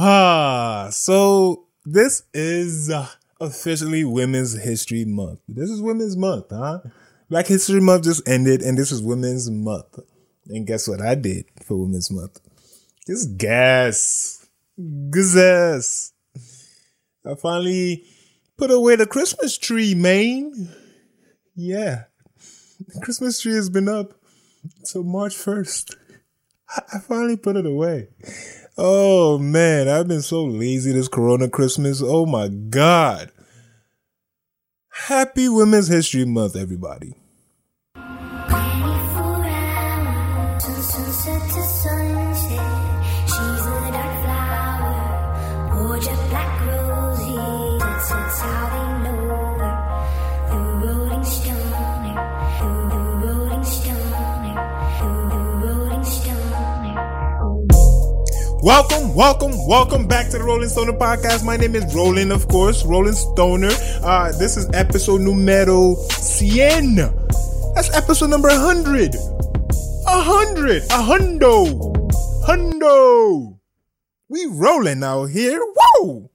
[0.00, 2.88] Ah, so this is
[3.40, 5.40] officially Women's History Month.
[5.48, 6.78] This is Women's Month, huh?
[7.28, 9.98] Black History Month just ended, and this is Women's Month.
[10.46, 12.38] And guess what I did for Women's Month?
[13.08, 14.46] Just gas.
[14.78, 16.12] Gazess.
[17.26, 18.04] I finally
[18.56, 20.72] put away the Christmas tree, man.
[21.56, 22.04] Yeah.
[22.86, 24.12] The Christmas tree has been up
[24.78, 25.96] until March 1st.
[26.94, 28.10] I finally put it away.
[28.80, 32.00] Oh man, I've been so lazy this Corona Christmas.
[32.00, 33.32] Oh my God.
[34.90, 37.14] Happy Women's History Month, everybody.
[58.68, 61.42] Welcome, welcome, welcome back to the Rolling Stoner podcast.
[61.42, 63.70] My name is Roland, of course, Rolling Stoner.
[64.04, 66.96] Uh, this is episode numero cien.
[67.74, 69.14] That's episode number 100.
[69.14, 71.80] A hundred, a hundo,
[72.44, 73.58] hundo.
[74.28, 75.62] We rolling out here.
[75.64, 76.28] Whoa!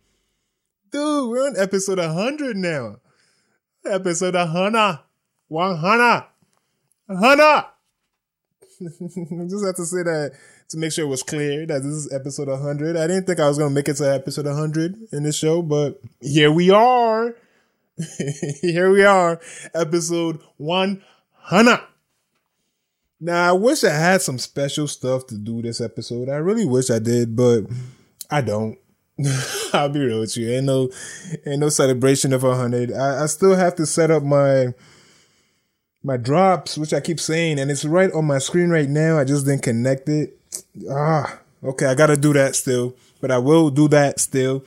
[0.92, 2.95] Dude, we're on episode 100 now.
[3.86, 5.00] Episode 100.
[5.50, 6.23] 100.
[7.06, 7.66] 100.
[9.50, 10.31] Just have to say that
[10.74, 12.98] to make sure it was clear that this is episode 100.
[12.98, 15.62] I didn't think I was going to make it to episode 100 in this show,
[15.62, 17.36] but here we are.
[18.62, 19.40] here we are,
[19.74, 21.80] episode 100.
[23.20, 26.28] Now, I wish I had some special stuff to do this episode.
[26.28, 27.66] I really wish I did, but
[28.30, 28.78] I don't.
[29.74, 30.50] I'll be real with you.
[30.50, 30.90] Ain't no,
[31.46, 32.92] ain't no celebration of a hundred.
[32.92, 34.74] I, I still have to set up my
[36.04, 39.18] my drops, which I keep saying, and it's right on my screen right now.
[39.18, 40.38] I just didn't connect it.
[40.90, 44.64] Ah, okay, I gotta do that still, but I will do that still.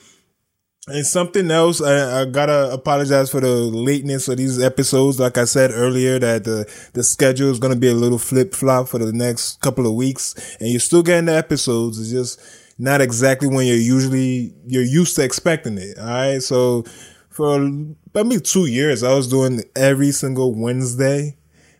[0.88, 5.18] And something else, I, I, gotta apologize for the lateness of these episodes.
[5.18, 8.86] Like I said earlier, that the the schedule is gonna be a little flip flop
[8.86, 12.00] for the next couple of weeks, and you're still getting the episodes.
[12.00, 12.40] It's just
[12.78, 15.98] not exactly when you're usually you're used to expecting it.
[15.98, 16.84] All right, so
[17.30, 21.36] for about me two years, I was doing every single Wednesday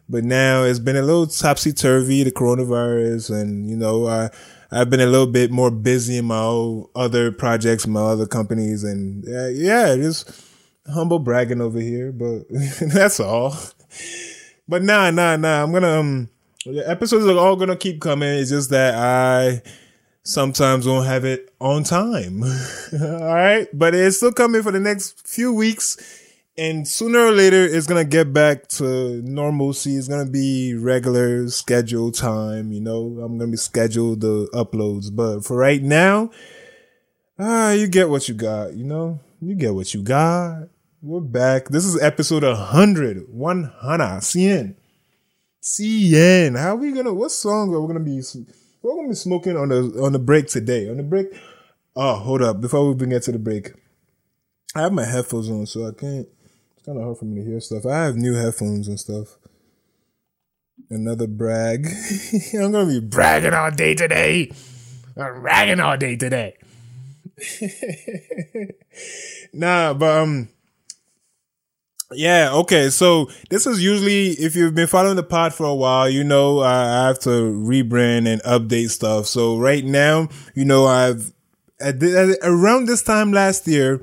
[0.08, 4.30] but now it's been a little topsy turvy, the coronavirus, and you know, I
[4.70, 9.26] I've been a little bit more busy in my other projects, my other companies, and
[9.28, 10.30] uh, yeah, just
[10.92, 12.44] humble bragging over here, but
[12.80, 13.56] that's all.
[14.68, 15.62] But nah, nah, nah.
[15.62, 16.28] I'm gonna um,
[16.64, 18.28] the episodes are all gonna keep coming.
[18.28, 19.62] It's just that I
[20.22, 22.42] sometimes won't have it on time.
[23.00, 25.96] all right, but it's still coming for the next few weeks
[26.58, 29.96] and sooner or later it's gonna get back to normalcy.
[29.96, 32.72] It's gonna be regular schedule time.
[32.72, 36.30] You know, I'm gonna be scheduled the uploads, but for right now,
[37.38, 38.74] ah, you get what you got.
[38.74, 40.68] You know, you get what you got.
[41.02, 41.68] We're back.
[41.68, 43.28] This is episode 100.
[43.28, 44.20] 100.
[44.20, 44.74] CN.
[45.62, 46.58] CN.
[46.58, 47.12] How are we gonna?
[47.12, 48.22] What song are we gonna be?
[48.82, 50.88] We're gonna be smoking on the on the break today.
[50.88, 51.26] On the break.
[51.94, 52.60] Oh, hold up!
[52.60, 53.72] Before we even get to the break,
[54.74, 56.28] I have my headphones on, so I can't
[56.86, 57.84] kind of hard for me to hear stuff.
[57.84, 59.38] I have new headphones and stuff.
[60.88, 61.88] Another brag.
[62.54, 64.52] I'm gonna be bragging all day today.
[65.16, 66.56] I'm bragging all day today.
[69.52, 70.48] nah, but um,
[72.12, 72.88] yeah, okay.
[72.90, 76.60] So this is usually if you've been following the pod for a while, you know
[76.60, 79.26] I have to rebrand and update stuff.
[79.26, 81.32] So right now, you know I've
[81.80, 84.02] at, the, at around this time last year,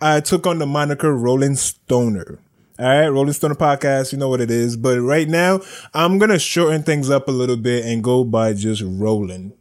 [0.00, 2.38] I took on the moniker Rolling Stoner.
[2.78, 4.76] All right, Rolling Stoner podcast, you know what it is.
[4.76, 5.60] But right now,
[5.94, 9.54] I'm gonna shorten things up a little bit and go by just Rolling.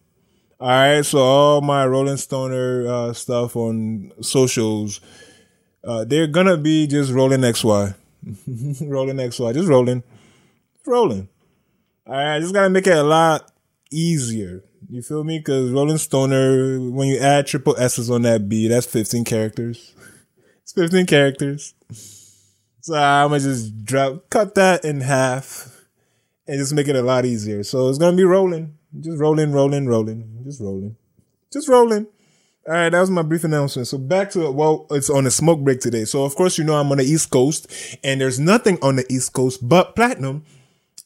[0.59, 4.99] All right, so all my Rolling Stoner uh, stuff on socials,
[5.85, 7.95] uh, they're gonna be just Rolling XY,
[8.81, 10.03] Rolling XY, just rolling,
[10.85, 11.29] rolling.
[12.05, 13.51] All right, I just gotta make it a lot
[13.89, 14.63] easier.
[14.89, 15.39] You feel me?
[15.39, 19.93] Because Rolling Stoner, when you add triple S's on that B, that's 15 characters.
[20.65, 21.75] It's 15 characters.
[22.81, 25.85] So I'm gonna just drop, cut that in half
[26.47, 27.61] and just make it a lot easier.
[27.61, 28.75] So it's gonna be rolling.
[28.99, 30.41] Just rolling, rolling, rolling.
[30.43, 30.95] Just rolling.
[31.53, 32.07] Just rolling.
[32.67, 33.87] All right, that was my brief announcement.
[33.87, 36.03] So back to well, it's on a smoke break today.
[36.03, 37.71] So of course, you know I'm on the East Coast,
[38.03, 40.45] and there's nothing on the East Coast but platinum.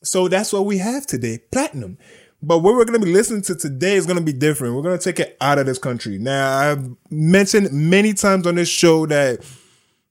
[0.03, 1.97] So that's what we have today, platinum.
[2.41, 4.75] But what we're going to be listening to today is going to be different.
[4.75, 6.17] We're going to take it out of this country.
[6.17, 9.45] Now, I've mentioned many times on this show that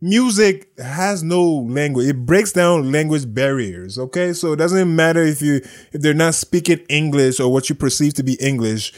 [0.01, 2.07] music has no language.
[2.09, 3.99] It breaks down language barriers.
[3.99, 4.35] Okay.
[4.35, 5.57] So it doesn't matter if you,
[5.93, 8.93] if they're not speaking English or what you perceive to be English.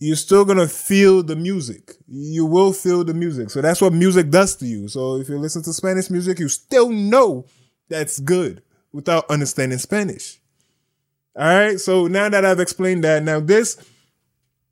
[0.00, 1.92] you're still gonna feel the music.
[2.08, 3.50] You will feel the music.
[3.50, 4.88] So that's what music does to you.
[4.88, 7.44] So if you listen to Spanish music, you still know
[7.88, 8.62] that's good
[8.92, 10.39] without understanding Spanish.
[11.36, 11.78] All right.
[11.80, 13.76] So now that I've explained that, now this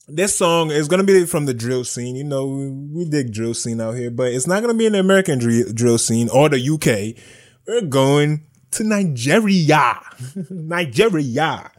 [0.08, 2.16] this song is gonna be from the drill scene.
[2.16, 4.92] You know, we, we dig drill scene out here, but it's not gonna be in
[4.92, 7.22] the American drill, drill scene or the UK.
[7.66, 10.00] We're going to Nigeria,
[10.50, 11.70] Nigeria.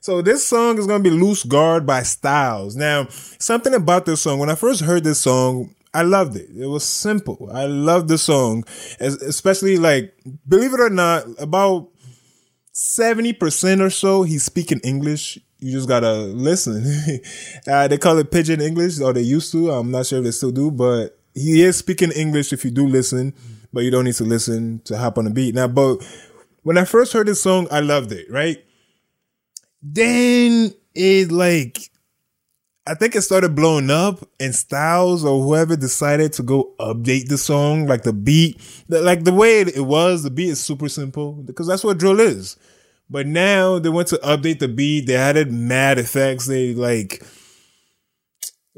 [0.00, 2.76] So this song is gonna be "Loose Guard" by Styles.
[2.76, 4.38] Now, something about this song.
[4.38, 6.48] When I first heard this song, I loved it.
[6.56, 7.50] It was simple.
[7.52, 8.64] I loved the song,
[9.00, 10.14] especially like,
[10.48, 11.89] believe it or not, about
[12.74, 16.84] 70% or so, he's speaking English you just gotta listen.
[17.66, 19.70] uh, they call it pidgin English, or they used to.
[19.70, 22.86] I'm not sure if they still do, but he is speaking English if you do
[22.86, 23.34] listen,
[23.72, 25.54] but you don't need to listen to hop on the beat.
[25.54, 25.98] Now, but
[26.62, 28.58] when I first heard this song, I loved it, right?
[29.82, 31.89] Then it like,
[32.86, 37.38] I think it started blowing up and Styles or whoever decided to go update the
[37.38, 41.66] song, like the beat, like the way it was, the beat is super simple because
[41.66, 42.56] that's what drill is.
[43.08, 45.06] But now they went to update the beat.
[45.06, 46.46] They added mad effects.
[46.46, 47.22] They like,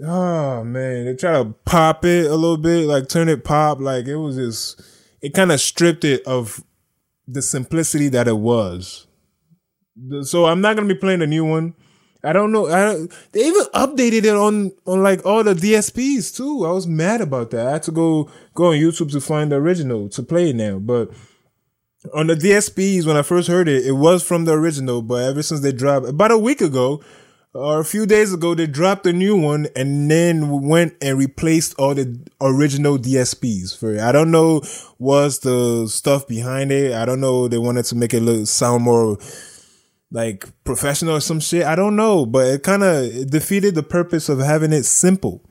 [0.05, 3.78] oh man, they try to pop it a little bit, like turn it pop.
[3.78, 4.82] Like it was just,
[5.20, 6.62] it kind of stripped it of
[7.28, 9.06] the simplicity that it was.
[10.22, 11.75] So I'm not gonna be playing the new one.
[12.24, 12.69] I don't know.
[12.69, 16.64] I they even updated it on on like all the DSPs too.
[16.64, 17.66] I was mad about that.
[17.66, 20.78] I had to go go on YouTube to find the original to play it now,
[20.78, 21.10] but
[22.14, 25.42] on the DSPs when I first heard it, it was from the original, but ever
[25.42, 27.02] since they dropped about a week ago
[27.54, 31.74] or a few days ago, they dropped a new one and then went and replaced
[31.78, 34.00] all the original DSPs for it.
[34.00, 34.62] I don't know
[34.98, 36.92] what's the stuff behind it.
[36.92, 37.48] I don't know.
[37.48, 39.19] They wanted to make it look sound more
[40.12, 41.64] like professional or some shit.
[41.64, 45.43] I don't know, but it kind of defeated the purpose of having it simple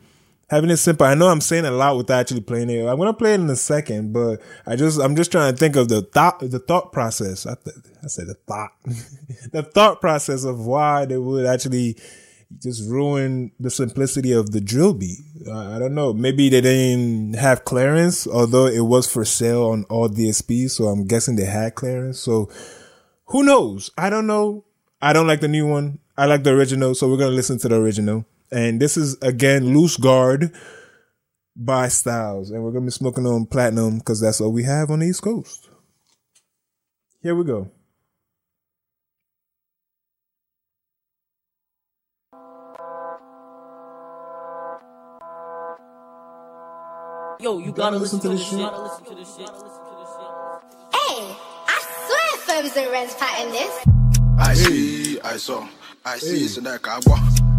[0.52, 1.08] having it simple.
[1.08, 2.86] I know I'm saying a lot without actually playing it.
[2.86, 5.78] I'm gonna play it in a second, but I just I'm just trying to think
[5.78, 7.48] of the thought the thought process.
[7.48, 8.72] I th- I said the thought
[9.52, 11.96] the thought process of why they would actually
[12.62, 15.20] just ruin the simplicity of the drill beat.
[15.50, 16.12] I don't know.
[16.12, 20.72] Maybe they didn't have clearance, although it was for sale on all DSPs.
[20.72, 22.20] So I'm guessing they had clearance.
[22.20, 22.50] So
[23.32, 23.92] who knows?
[23.98, 24.66] I don't know.
[25.02, 26.00] I don't like the new one.
[26.18, 26.94] I like the original.
[26.94, 28.26] So we're going to listen to the original.
[28.52, 30.54] And this is again Loose Guard
[31.56, 32.52] by Styles.
[32.52, 35.22] And we're gonna be smoking on platinum because that's all we have on the East
[35.22, 35.70] Coast.
[37.22, 37.72] Here we go.
[47.40, 48.60] Yo, you, gotta, listen, to this shit.
[52.74, 53.86] Hey, I swear Rents patent this.
[54.40, 55.68] I see, I saw,
[56.06, 57.00] I see, so that I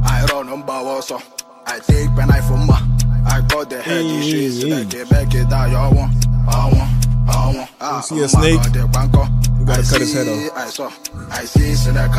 [0.08, 1.22] I run on Bawaso.
[1.66, 2.80] I take pen I for ma.
[3.28, 4.62] I got the head hey, issues.
[4.62, 5.04] Hey, hey.
[5.10, 6.14] Back it down, y'all want.
[6.48, 7.28] I want.
[7.28, 7.70] I want.
[7.80, 8.52] Ah, see a snake?
[8.54, 10.56] You gotta cut his head off.
[10.56, 10.90] I saw.
[11.30, 12.10] I see, so that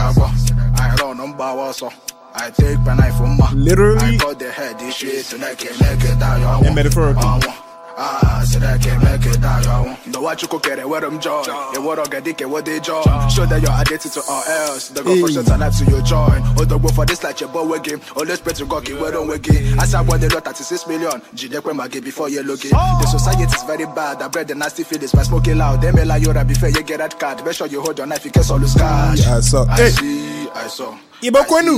[0.78, 1.92] I run on Bawaso.
[2.36, 3.50] I take pen I for ma.
[3.54, 3.98] Literally.
[3.98, 5.28] I got the head issues.
[5.28, 7.63] So that can make it down, y'all want.
[7.96, 9.98] Ah, so that can make it down, y'all.
[10.12, 11.44] The what you cook it, where them join.
[11.46, 13.04] The what I get it, what they join.
[13.30, 14.90] Show that you're addicted to all else.
[14.90, 16.42] The go for shit and to your join.
[16.58, 18.02] Oh, the go for this like your boy game.
[18.16, 19.74] Oh, let's pray to God, keep where on wiggy.
[19.78, 21.22] I said, what they lot 36 million.
[21.36, 22.72] Jide Kwema get before you look it.
[22.72, 24.22] The society is very bad.
[24.22, 25.82] I bred the nasty feelings by smoking loud.
[25.82, 27.46] They may lie you before you get that card.
[27.46, 29.20] Make sure you hold your knife, you can all lose cash.
[29.20, 29.66] Yeah, I saw.
[29.70, 30.98] I see, I saw.
[31.22, 31.78] Ibo Kwenu.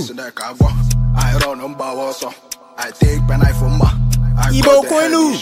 [1.17, 2.33] I run on Bawa, so
[2.77, 4.04] I take pen I for ma.
[4.53, 5.33] Ibo Kwenu.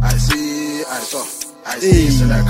[0.00, 1.24] I see, I saw,
[1.66, 2.44] I see, so that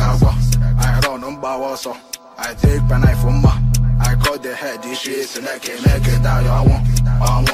[0.80, 1.96] I run on Bawa, so
[2.38, 3.58] I take pen I for ma.
[4.00, 7.36] I got the head, this shit, so that can make it down, you want, I
[7.36, 7.50] want,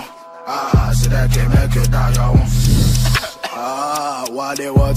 [0.46, 2.50] ah, so that can make it down, you want.
[3.56, 4.96] Ah, what they want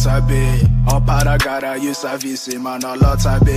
[0.87, 0.95] to be.
[0.95, 3.51] Up para gara, you service him and a lot to be.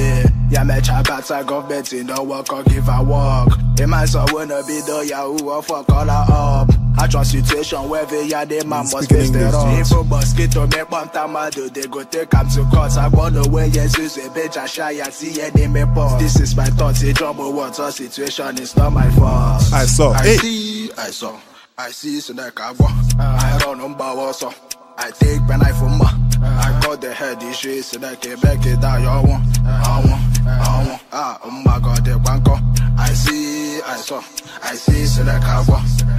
[0.51, 3.59] Yeah, me better government in the work or give a walk.
[3.79, 6.69] It might so wanna be the Yahoo or fuck all her up.
[6.99, 9.79] I trust situation where they yeah, they man must face the road.
[9.79, 12.97] If a basket to make one time I do, they go take them to court.
[12.99, 16.21] I the way yes, is a bitch, I shy, I see any me pause.
[16.21, 19.63] This is my thoughts, a trouble water situation, it's not my fault.
[19.73, 20.37] I saw, I hey.
[20.37, 21.39] see, I saw.
[21.79, 22.87] I see, so that I go.
[23.19, 24.53] I run on bow, so.
[24.99, 26.20] I take pen I for ma.
[26.43, 29.03] I got the head issues so that can back it down.
[29.03, 31.03] Y'all want, I want, I want.
[31.13, 32.57] Ah, oh my god, the banko.
[32.99, 34.23] I see, I saw,
[34.63, 35.75] I see, so that I go.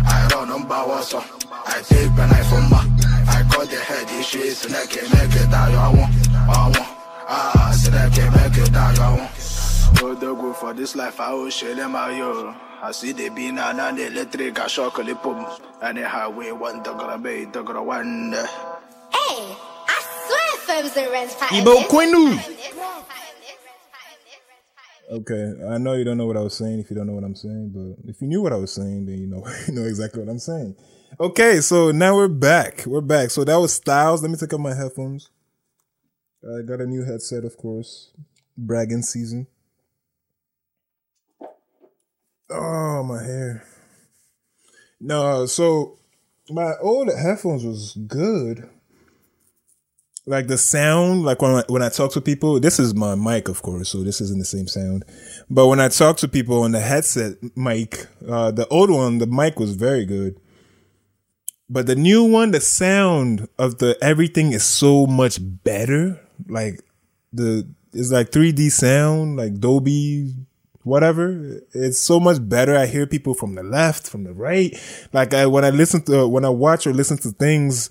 [0.05, 1.23] I run on bow so.
[1.51, 2.81] I take pen I for ma.
[3.31, 5.71] I got the head issues so that can make it down.
[5.71, 6.77] Y'all want, I want.
[7.27, 8.95] Ah, so that can make it down.
[8.95, 9.31] Y'all want.
[10.03, 12.55] Oh, the go for this life, I will share them out, yo.
[12.81, 15.23] I see the bean and an electric, I shock a lip.
[15.83, 18.33] Anyhow, we want the be, the gonna one.
[19.13, 19.55] Hey,
[21.53, 22.39] Ibo Quinu.
[25.11, 27.25] Okay, I know you don't know what I was saying if you don't know what
[27.25, 29.83] I'm saying, but if you knew what I was saying, then you know you know
[29.83, 30.75] exactly what I'm saying.
[31.19, 32.85] Okay, so now we're back.
[32.85, 33.29] We're back.
[33.29, 34.21] So that was Styles.
[34.21, 35.29] Let me take off my headphones.
[36.43, 38.11] I got a new headset, of course.
[38.57, 39.47] Bragging season.
[42.49, 43.63] Oh, my hair.
[44.99, 45.99] No, so
[46.49, 48.69] my old headphones was good.
[50.27, 53.47] Like the sound, like when I, when I talk to people, this is my mic,
[53.47, 55.03] of course, so this isn't the same sound.
[55.49, 59.25] But when I talk to people on the headset mic, uh, the old one, the
[59.25, 60.39] mic was very good.
[61.67, 66.19] But the new one, the sound of the everything is so much better.
[66.47, 66.83] Like
[67.33, 70.33] the it's like 3D sound, like Dolby,
[70.83, 71.61] whatever.
[71.73, 72.75] It's so much better.
[72.75, 74.77] I hear people from the left, from the right.
[75.13, 77.89] Like I, when I listen to, when I watch or listen to things,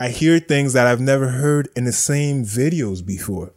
[0.00, 3.52] I hear things that I've never heard in the same videos before.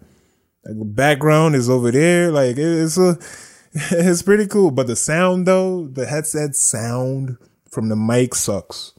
[0.65, 2.31] Like the background is over there.
[2.31, 3.17] Like it's a,
[3.73, 4.69] it's pretty cool.
[4.69, 7.37] But the sound though, the headset sound
[7.71, 8.91] from the mic sucks.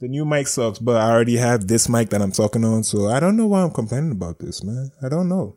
[0.00, 3.08] The new mic sucks, but I already have this mic that I'm talking on, so
[3.08, 4.92] I don't know why I'm complaining about this, man.
[5.02, 5.56] I don't know.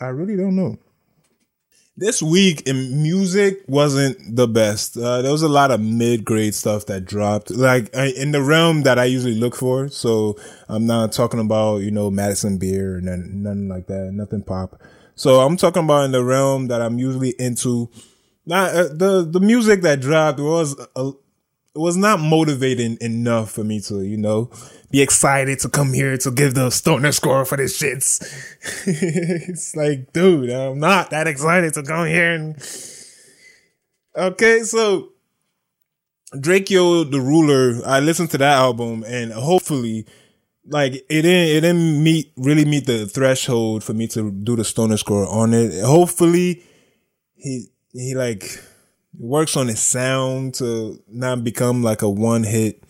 [0.00, 0.78] I really don't know.
[1.98, 4.96] This week in music wasn't the best.
[4.96, 8.84] Uh, there was a lot of mid grade stuff that dropped, like in the realm
[8.84, 9.88] that I usually look for.
[9.88, 10.36] So
[10.68, 14.80] I'm not talking about you know Madison Beer and nothing, nothing like that, nothing pop.
[15.16, 17.90] So I'm talking about in the realm that I'm usually into.
[18.46, 21.10] Not uh, the the music that dropped was a,
[21.78, 24.50] it was not motivating enough for me to, you know,
[24.90, 28.20] be excited to come here to give the stoner score for this shits.
[29.48, 32.56] it's like, dude, I'm not that excited to come here and
[34.16, 35.10] Okay, so
[36.34, 40.04] Drakeo the Ruler, I listened to that album and hopefully
[40.66, 44.64] like it didn't it didn't meet really meet the threshold for me to do the
[44.64, 45.84] stoner score on it.
[45.84, 46.64] Hopefully
[47.36, 48.60] he he like
[49.18, 52.82] works on his sound to not become like a one hit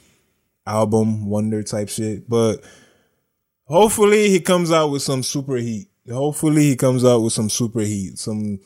[0.66, 2.28] album wonder type shit.
[2.28, 2.62] But
[3.64, 5.88] hopefully he comes out with some super heat.
[6.10, 8.60] Hopefully he comes out with some super heat, some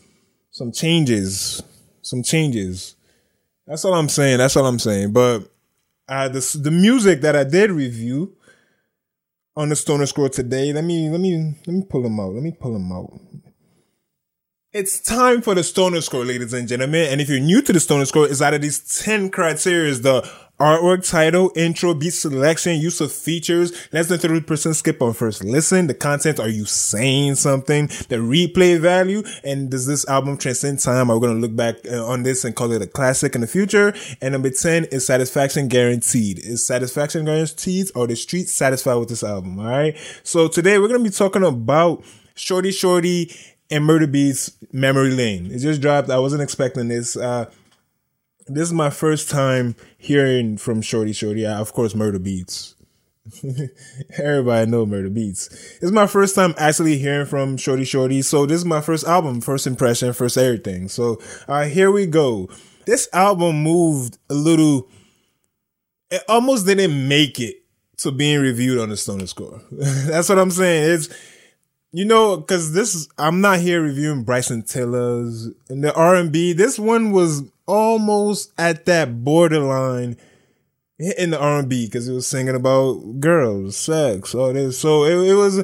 [0.50, 1.62] some changes,
[2.02, 2.96] some changes.
[3.66, 4.38] That's all I'm saying.
[4.38, 5.12] That's all I'm saying.
[5.12, 5.48] But
[6.08, 8.36] uh, the the music that I did review
[9.56, 10.72] on the Stoner Score today.
[10.72, 12.34] Let me let me let me pull them out.
[12.34, 13.12] Let me pull them out.
[14.74, 17.06] It's time for the Stoner Score, ladies and gentlemen.
[17.10, 19.92] And if you're new to the Stoner Score, it's out of these 10 criteria.
[19.96, 20.22] The
[20.58, 25.88] artwork, title, intro, beat selection, use of features, less than 30% skip on first listen.
[25.88, 27.88] The content, are you saying something?
[27.88, 31.10] The replay value, and does this album transcend time?
[31.10, 33.42] Are we going to look back uh, on this and call it a classic in
[33.42, 33.92] the future?
[34.22, 36.38] And number 10 is satisfaction guaranteed.
[36.38, 39.58] Is satisfaction guaranteed or the street satisfied with this album?
[39.58, 39.94] All right.
[40.22, 42.02] So today we're going to be talking about
[42.34, 43.36] Shordie Shordie
[43.72, 45.50] and Murda Beatz Memory Lane.
[45.50, 46.10] It just dropped.
[46.10, 47.16] I wasn't expecting this.
[47.16, 47.46] Uh,
[48.46, 51.46] this is my first time hearing from Shordie Shordie.
[51.46, 52.74] Uh, of course, Murda Beatz.
[54.18, 55.50] Everybody know Murda Beatz.
[55.80, 58.20] It's my first time actually hearing from Shordie Shordie.
[58.20, 60.88] So this is my first album, first impression, first everything.
[60.88, 62.50] So uh, here we go.
[62.84, 64.88] This album moved a little.
[66.10, 67.62] It almost didn't make it
[67.98, 69.62] to being reviewed on the Stoner Score.
[69.70, 70.92] That's what I'm saying.
[70.92, 71.08] It's
[71.92, 76.54] you know, because this I'm not here reviewing Bryson Tiller's and the R and B.
[76.54, 80.16] This one was almost at that borderline
[80.98, 84.78] in the R and B because it was singing about girls, sex, all this.
[84.78, 85.56] So it, it was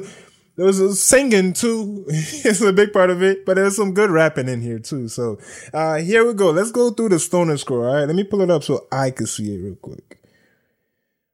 [0.55, 2.05] there was a singing too.
[2.09, 5.07] it's a big part of it, but there's some good rapping in here too.
[5.07, 5.39] So
[5.73, 6.51] uh here we go.
[6.51, 7.87] Let's go through the stoner score.
[7.89, 10.21] All right, let me pull it up so I can see it real quick.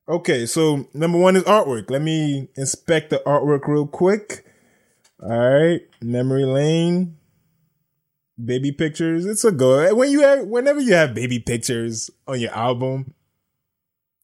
[0.08, 1.90] Okay, so number one is artwork.
[1.90, 4.46] Let me inspect the artwork real quick.
[5.28, 7.18] All right, memory lane,
[8.44, 9.26] baby pictures.
[9.26, 9.96] It's a go.
[9.96, 13.16] When you have, whenever you have baby pictures on your album,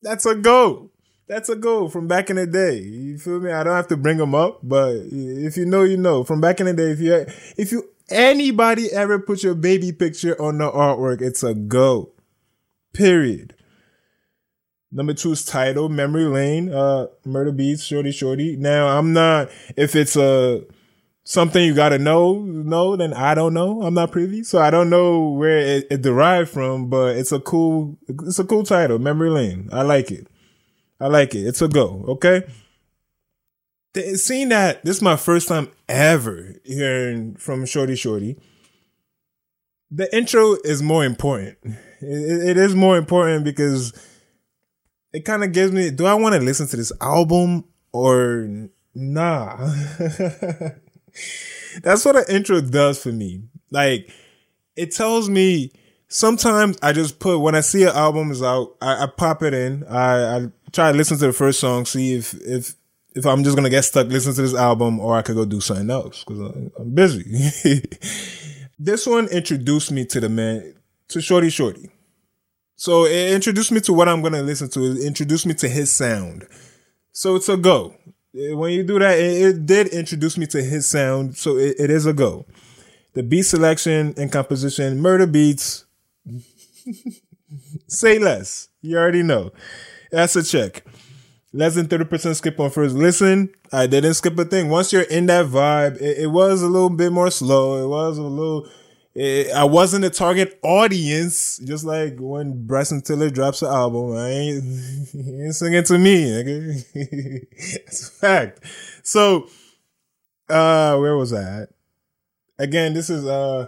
[0.03, 0.91] that's a go.
[1.27, 2.81] That's a go from back in the day.
[2.81, 3.51] You feel me?
[3.51, 6.23] I don't have to bring them up, but if you know, you know.
[6.23, 7.25] From back in the day, if you
[7.57, 12.11] if you anybody ever put your baby picture on the artwork, it's a go.
[12.93, 13.55] Period.
[14.91, 18.57] Number two is title, Memory Lane, uh, Murda Beatz, Shordie Shordie.
[18.57, 20.63] Now, I'm not, if it's a,
[21.23, 23.83] something you gotta know, know, then I don't know.
[23.83, 24.43] I'm not privy.
[24.43, 28.43] So I don't know where it, it derived from, but it's a cool, it's a
[28.45, 29.69] cool title, Memory Lane.
[29.71, 30.27] I like it.
[30.99, 31.47] I like it.
[31.47, 32.05] It's a go.
[32.07, 32.43] Okay.
[33.93, 38.37] th- seeing that this is my first time ever hearing from Shordie Shordie,
[39.89, 41.57] the intro is more important.
[42.01, 43.93] It, it is more important because
[45.13, 49.73] it kind of gives me do I want to listen to this album or nah?
[51.83, 53.43] That's what an intro does for me.
[53.71, 54.11] Like,
[54.75, 55.71] it tells me
[56.07, 59.53] sometimes I just put when I see an album is out, I, I pop it
[59.53, 59.83] in.
[59.85, 62.75] I, I try to listen to the first song, see if if
[63.15, 65.61] if I'm just gonna get stuck listening to this album, or I could go do
[65.61, 66.39] something else because
[66.77, 67.23] I'm busy.
[68.79, 70.75] this one introduced me to the man
[71.09, 71.89] to Shordie Shordie.
[72.75, 74.91] So it introduced me to what I'm gonna listen to.
[74.91, 76.47] It introduced me to his sound.
[77.11, 77.95] So it's a go.
[78.35, 81.37] Eh, when you do that, it, it did introduce me to his sound.
[81.37, 82.45] So it, it is a go.
[83.13, 85.85] The beat selection and composition, Murda Beatz.
[87.87, 88.69] Say less.
[88.81, 89.51] You already know.
[90.11, 90.85] That's a check.
[91.53, 93.49] Less than 30% skip on first listen.
[93.73, 94.69] I didn't skip a thing.
[94.69, 97.83] Once you're in that vibe, it, it was a little bit more slow.
[97.83, 98.69] It was a little,
[99.13, 101.57] it, I wasn't a target audience.
[101.57, 104.63] Just like when Bryson Tiller drops an album, I ain't,
[105.15, 106.25] ain't singing to me.
[106.25, 106.85] Nigga.
[107.53, 108.59] it's a fact.
[109.03, 109.47] So,
[110.49, 111.69] uh, where was I at?
[112.57, 113.67] Again, this is, uh,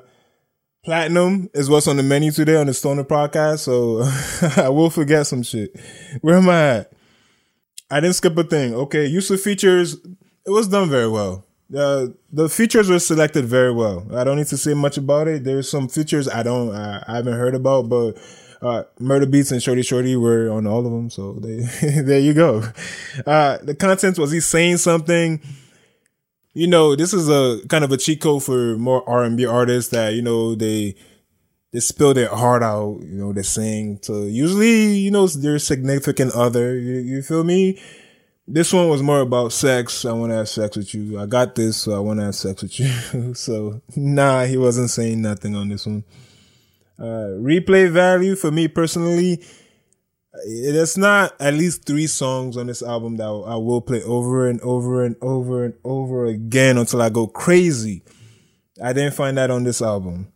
[0.84, 3.60] Platinum is what's on the menu today on the Stoner podcast.
[3.60, 4.02] So
[4.62, 5.74] I will forget some shit.
[6.20, 6.92] Where am I at?
[7.90, 8.76] I didn't skip a thing.
[8.76, 9.94] Okay, use of features.
[10.46, 11.46] It was done very well.
[11.74, 14.06] The features were selected very well.
[14.14, 15.44] I don't need to say much about it.
[15.44, 18.12] There's some features I don't, I, I haven't heard about, but
[18.62, 21.10] uh, Murda Beatz and Shordie Shordie were on all of them.
[21.10, 21.58] So they,
[22.02, 22.64] there you go.
[23.26, 25.42] Uh, the content was he saying something?
[26.54, 29.46] You know, this is a kind of a cheat code for more R and B
[29.46, 30.96] artists that you know they
[31.72, 36.32] they spill their heart out, you know, they sing to usually, you know, their significant
[36.36, 36.78] other.
[36.78, 37.82] You, you feel me?
[38.46, 40.04] This one was more about sex.
[40.04, 41.18] I want to have sex with you.
[41.20, 43.34] I got this, so I want to have sex with you.
[43.34, 46.04] so, nah, he wasn't saying nothing on this one.
[47.00, 49.42] Uh, replay value for me personally,
[50.46, 54.60] it's not at least three songs on this album that I will play over and
[54.62, 58.04] over and over and over again until I go crazy.
[58.84, 60.32] I didn't find that on this album.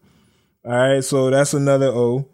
[0.63, 2.27] All right, so that's another O.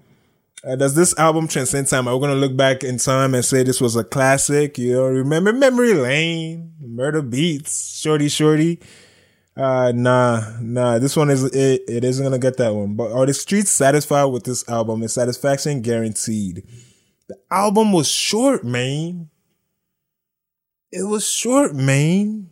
[0.66, 2.08] Uh, does this album transcend time?
[2.08, 4.78] Are we gonna look back in time and say this was a classic?
[4.78, 8.80] You know, remember Memory Lane, Murda Beatz, Shordie Shordie.
[9.58, 11.00] Uh, nah, nah.
[11.00, 11.82] This one is it.
[11.88, 12.96] It isn't gonna get that one.
[12.96, 15.04] But are the streets satisfied with this album?
[15.04, 16.66] Is satisfaction guaranteed?
[17.28, 19.30] The album was short, man.
[20.94, 22.50] It was short, man.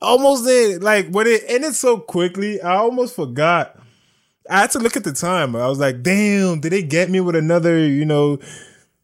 [0.00, 2.60] Almost did like when it ended so quickly.
[2.62, 3.80] I almost forgot
[4.50, 5.54] I had to look at the time.
[5.54, 8.38] I was like, damn, did they get me with another, you know,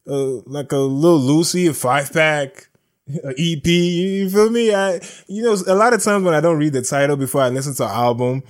[0.08, 2.68] uh, like a little Lucy, a five pack,
[3.08, 3.66] a EP?
[3.66, 4.74] You feel me?
[4.74, 7.48] I, you know, a lot of times when I don't read the title before I
[7.48, 8.42] listen to an album,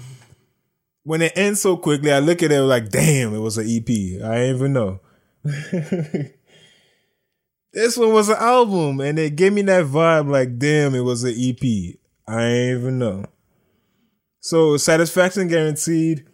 [1.03, 3.89] when it ends so quickly, I look at it like, damn, it was an EP.
[4.25, 5.01] I didn't even know.
[7.73, 11.25] this one was an album, and it gave me that vibe like, damn, it was
[11.25, 11.99] an EP.
[12.27, 13.27] I didn't even know.
[14.41, 16.25] So, satisfaction guaranteed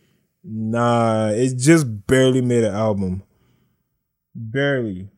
[0.44, 3.22] Nah, it just barely made an album.
[4.34, 5.08] Barely.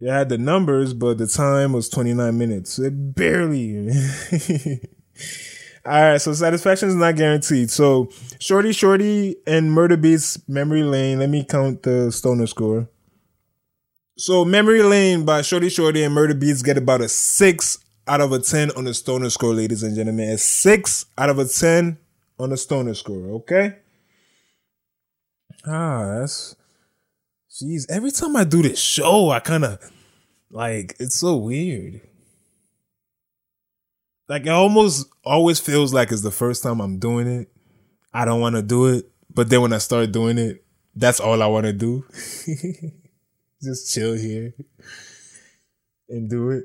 [0.00, 2.78] It had the numbers, but the time was 29 minutes.
[2.78, 3.88] It barely.
[5.86, 7.70] All right, so satisfaction is not guaranteed.
[7.70, 8.06] So
[8.38, 11.20] Shordie Shordie and Murda Beatz Memory Lane.
[11.20, 12.88] Let me count the stoner score.
[14.18, 18.32] So Memory Lane by Shordie Shordie and Murda Beatz get about a six out of
[18.32, 20.30] a 10 on the stoner score, ladies and gentlemen.
[20.30, 21.96] A six out of a 10
[22.38, 23.76] on the stoner score, okay?
[25.66, 26.54] Ah, that's
[27.50, 27.86] jeez.
[27.90, 29.78] Every time I do this show, I kind of
[30.50, 32.00] like it's so weird.
[34.28, 37.48] Like it almost always feels like it's the first time I'm doing it.
[38.12, 41.42] I don't want to do it, but then when I start doing it, that's all
[41.42, 42.04] I want to do.
[43.62, 44.54] Just chill here
[46.08, 46.64] and do it.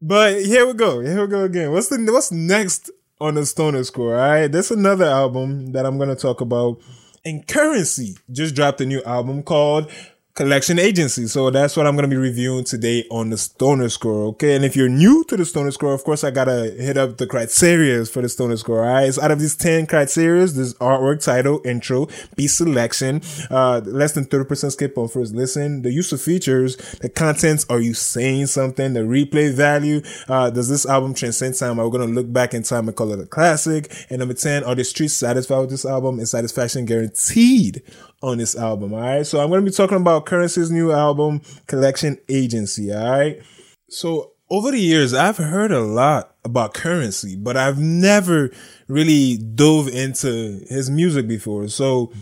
[0.00, 1.00] But here we go.
[1.00, 1.72] Here we go again.
[1.72, 4.14] What's the what's next on the Stoner score?
[4.14, 6.78] All right, that's another album that I'm gonna talk about
[7.24, 9.90] and Curren$y just dropped a new album called
[10.34, 11.28] collection agency.
[11.28, 14.26] So that's what I'm going to be reviewing today on the Stoner Score.
[14.28, 14.56] Okay.
[14.56, 17.18] And if you're new to the Stoner Score, of course, I got to hit up
[17.18, 18.84] the criteria for the Stoner Score.
[18.84, 19.08] All right.
[19.08, 24.24] It's out of these 10 criteria, this artwork, title, intro, beat selection, uh, less than
[24.24, 27.64] 30% skip on first listen, the use of features, the contents.
[27.70, 28.92] Are you saying something?
[28.92, 30.02] The replay value.
[30.28, 31.78] Uh, does this album transcend time?
[31.78, 33.92] Are we going to look back in time and call it a classic?
[34.10, 36.18] And number 10, are the streets satisfied with this album?
[36.18, 37.82] Is satisfaction guaranteed
[38.22, 38.94] on this album.
[38.94, 39.26] All right.
[39.26, 42.92] So I'm going to be talking about Curren$y's new album, Collection Agency.
[42.92, 43.42] All right.
[43.88, 48.50] So over the years, I've heard a lot about Curren$y, but I've never
[48.88, 51.68] really dove into his music before.
[51.68, 52.12] So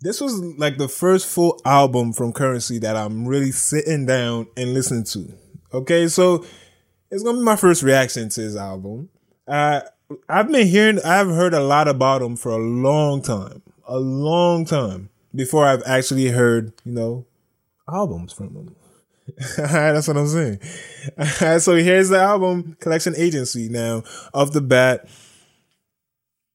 [0.00, 4.74] this was like the first full album from Curren$y that I'm really sitting down and
[4.74, 5.32] listening to.
[5.74, 6.44] Okay, so
[7.10, 9.10] it's gonna be my first reaction to his album.
[9.46, 9.82] Uh,
[10.28, 14.64] I've been hearing, I've heard a lot about him for a long time, a long
[14.64, 17.26] time before I've actually heard, you know,
[17.86, 18.76] albums from him.
[19.56, 20.60] That's what I'm saying.
[21.60, 23.68] so here's the album Collection Agency.
[23.68, 24.02] Now,
[24.32, 25.08] off the bat,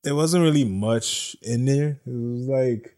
[0.03, 1.99] there wasn't really much in there.
[2.05, 2.95] It was like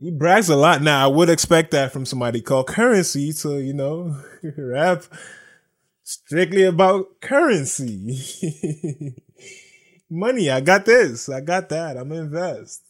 [0.00, 0.80] he brags a lot.
[0.80, 4.16] Now, I would expect that from somebody called Curren$y to, you know,
[4.56, 5.02] rap
[6.04, 9.16] strictly about currency.
[10.08, 11.28] Money, I got this.
[11.28, 11.96] I got that.
[11.96, 12.82] I'm invest.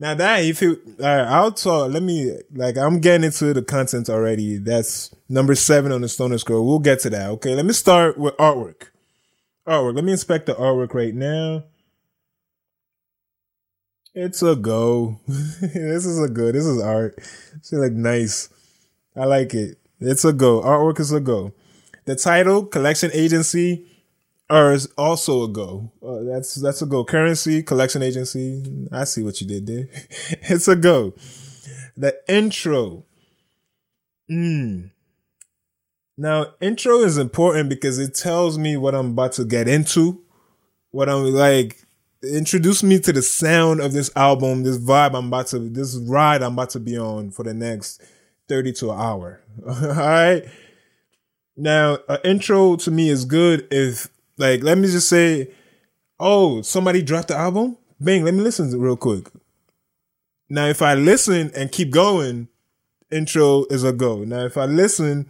[0.00, 1.92] Now that if you, all right, I'll talk.
[1.92, 4.58] Let me like I'm getting into the content already.
[4.58, 6.64] That's number seven on the Stoner Scroll.
[6.64, 7.30] We'll get to that.
[7.30, 8.90] Okay, let me start with artwork.
[9.66, 9.96] Artwork.
[9.96, 11.64] Let me inspect the artwork right now.
[14.14, 15.20] It's a go.
[15.26, 16.54] this is a good.
[16.54, 17.14] This is art.
[17.56, 18.48] It's like nice.
[19.16, 19.78] I like it.
[20.00, 20.60] It's a go.
[20.62, 21.52] Artwork is a go.
[22.04, 23.84] The title, Collection Agency,
[24.50, 25.92] is also a go.
[26.02, 27.04] Uh, that's that's a go.
[27.04, 28.88] Curren$y, Collection Agency.
[28.90, 29.88] I see what you did there.
[30.42, 31.14] it's a go.
[31.96, 33.04] The intro.
[34.30, 34.90] Mm.
[36.16, 40.20] Now, intro is important because it tells me what I'm about to get into.
[40.90, 41.88] What I'm like
[42.22, 46.42] introduce me to the sound of this album, this vibe I'm about to, this ride
[46.42, 48.02] I'm about to be on for the next
[48.48, 49.40] 30 to an hour.
[49.66, 50.44] All right.
[51.56, 54.08] Now, an intro to me is good if,
[54.38, 55.50] like, let me just say,
[56.18, 57.76] oh, somebody dropped the album.
[58.00, 59.28] Bang, let me listen real quick.
[60.48, 62.48] Now, if I listen and keep going,
[63.10, 64.24] intro is a go.
[64.24, 65.28] Now, if I listen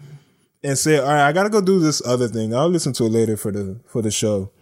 [0.62, 3.10] and say, all right, I gotta go do this other thing, I'll listen to it
[3.10, 4.52] later for the for the show.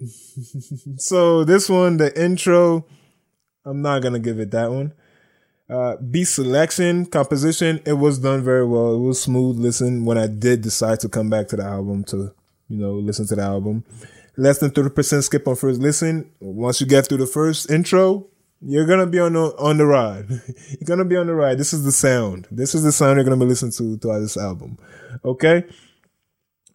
[0.96, 2.84] so this one, the intro,
[3.64, 4.92] I'm not gonna give it that one.
[5.70, 8.94] Uh, beat selection, composition, it was done very well.
[8.94, 9.58] It was smooth.
[9.58, 12.34] Listen, when I did decide to come back to the album to,
[12.68, 13.84] you know, listen to the album,
[14.36, 16.30] less than thirty percent skip on first listen.
[16.40, 18.26] Once you get through the first intro,
[18.60, 20.28] you're gonna be on the on the ride.
[20.28, 21.58] you're gonna be on the ride.
[21.58, 22.48] This is the sound.
[22.50, 24.78] This is the sound you're gonna be listening to throughout this album.
[25.24, 25.64] Okay,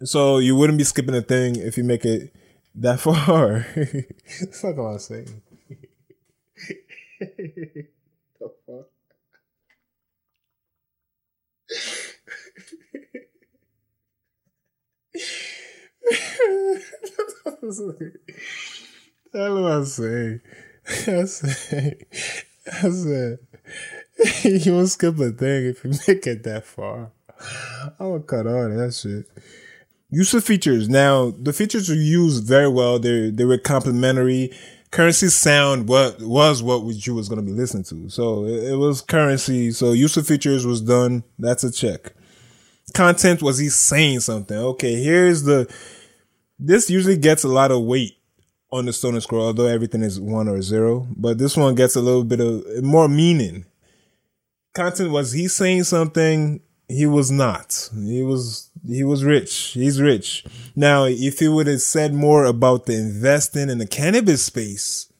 [0.04, 2.34] so you wouldn't be skipping a thing if you make it
[2.76, 3.62] that far.
[4.54, 5.42] Fuck am I saying?
[7.20, 8.88] the fuck?
[19.34, 20.40] That's what I say.
[20.90, 21.98] I say,
[22.72, 23.40] I said,
[24.44, 27.12] you won't skip a thing if you make it that far.
[28.00, 29.26] I'm gonna cut all that shit.
[30.10, 30.88] Use of features.
[30.88, 33.00] Now, the features were used very well.
[33.00, 34.52] They're they were complementary.
[34.92, 38.10] Curren$y sound what was what you was gonna be listening to.
[38.10, 39.70] So it, it was Curren$y.
[39.72, 41.24] So use of features was done.
[41.38, 42.14] That's a check.
[42.94, 44.58] Content was he saying something?
[44.58, 45.72] Okay, here's the.
[46.60, 48.18] This usually gets a lot of weight
[48.72, 51.08] on the Stoner Scroll, although everything is one or zero.
[51.16, 53.66] But this one gets a little bit of more meaning.
[54.74, 56.62] Content was he saying something?
[56.88, 57.90] He was not.
[57.94, 59.72] He was he was rich.
[59.74, 60.46] He's rich.
[60.76, 65.12] Now, if he would have said more about the investing in the cannabis space,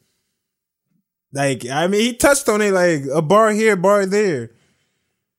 [1.34, 4.52] like I mean, he touched on it like a bar here, bar there.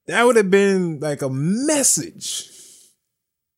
[0.07, 2.51] That would have been like a message.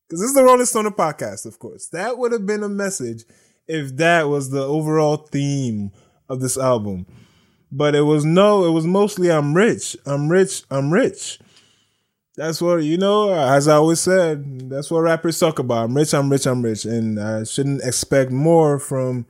[0.09, 1.87] Because this is the Rolling Stoner podcast, of course.
[1.89, 3.25] That would have been a message
[3.69, 5.93] if that was the overall theme
[6.29, 7.07] of this album.
[7.71, 11.39] But it was no, it was mostly I'm rich, I'm rich, I'm rich.
[12.41, 13.35] That's what you know.
[13.35, 15.85] As I always said, that's what rappers talk about.
[15.85, 16.15] I'm rich.
[16.15, 16.47] I'm rich.
[16.47, 19.27] I'm rich, and I shouldn't expect more from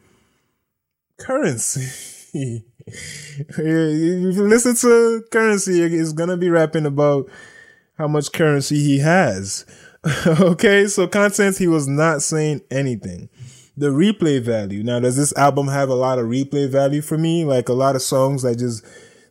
[1.18, 2.62] Curren$y.
[2.86, 7.28] if you listen to Curren$y, he's gonna be rapping about
[7.98, 9.66] how much currency he has.
[10.28, 13.28] okay, so content he was not saying anything.
[13.76, 14.84] The replay value.
[14.84, 17.44] Now, does this album have a lot of replay value for me?
[17.44, 18.84] Like a lot of songs that just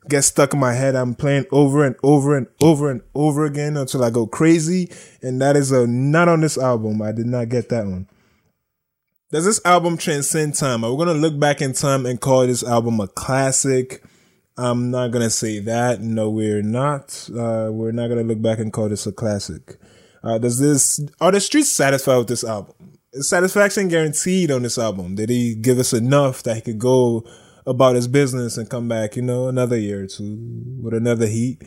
[0.09, 0.95] get stuck in my head.
[0.95, 4.91] I'm playing over and over and over and over again until I go crazy.
[5.21, 7.01] And that is a not on this album.
[7.01, 8.07] I did not get that one.
[9.31, 10.83] Does this album transcend time?
[10.83, 14.03] Are we to look back in time and call this album a classic?
[14.57, 16.01] I'm not to say that.
[16.01, 17.29] No, we're not.
[17.29, 19.77] Uh, we're not to look back and call this a classic.
[20.23, 22.73] Uh, does this, are the streets satisfied with this album?
[23.13, 25.15] Is satisfaction guaranteed on this album?
[25.15, 27.23] Did he give us enough that he could go
[27.69, 30.37] about his business and come back, you know, another year or two
[30.81, 31.61] with another heat.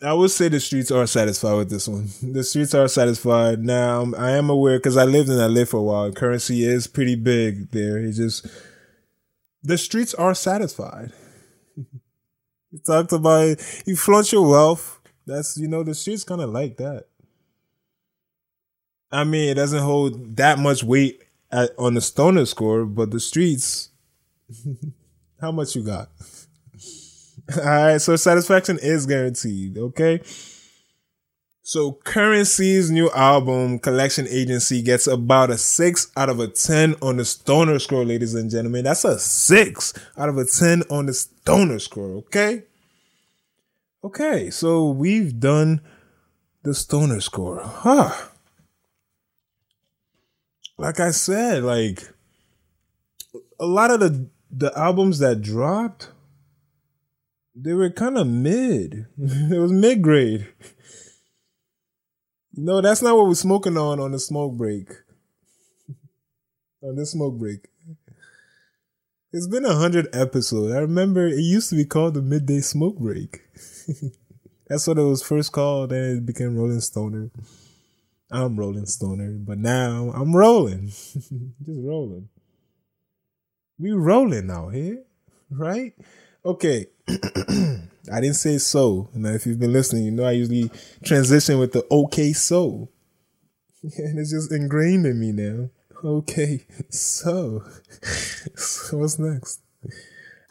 [0.00, 2.08] I would say the streets are satisfied with this one.
[2.22, 3.58] The streets are satisfied.
[3.58, 6.12] Now, I am aware because I lived in LA for a while.
[6.12, 7.98] Curren$y is pretty big there.
[7.98, 8.46] It's just
[9.64, 11.10] the streets are satisfied.
[11.76, 15.00] you talked about you flaunt your wealth.
[15.26, 17.06] That's you know the streets kind of like that.
[19.10, 23.20] I mean, it doesn't hold that much weight at, on the stoner score, but the
[23.20, 23.90] streets.
[25.40, 26.10] how much you got?
[27.56, 29.78] All right, so satisfaction is guaranteed.
[29.78, 30.20] Okay.
[31.62, 37.18] So Curren$y's new album, Collection Agency, gets about a six out of a 10 on
[37.18, 38.84] the stoner score, ladies and gentlemen.
[38.84, 42.16] That's a six out of a 10 on the stoner score.
[42.16, 42.62] Okay.
[44.02, 44.48] Okay.
[44.48, 45.82] So we've done
[46.62, 47.60] the stoner score.
[47.62, 48.27] Huh.
[50.78, 52.08] Like I said, like
[53.58, 56.12] a lot of the, the albums that dropped,
[57.54, 59.06] they were kind of mid.
[59.18, 60.46] it was mid grade.
[62.54, 64.88] No, that's not what we're smoking on on the smoke break.
[66.82, 67.66] on the smoke break.
[69.32, 70.74] It's been a hundred episodes.
[70.74, 73.42] I remember it used to be called the midday smoke break.
[74.68, 77.30] that's what it was first called, and it became Rolling Stoner.
[78.30, 80.88] I'm Rolling Stoner, but now I'm rolling.
[80.88, 81.32] Just
[81.66, 82.28] rolling.
[83.78, 85.02] We rolling out here,
[85.50, 85.94] right?
[86.44, 86.86] Okay.
[87.08, 89.08] I didn't say so.
[89.14, 90.70] Now, if you've been listening, you know I usually
[91.04, 92.88] transition with the okay so.
[93.96, 95.70] And it's just ingrained in me now.
[96.04, 97.62] Okay, so.
[98.56, 99.60] so what's next?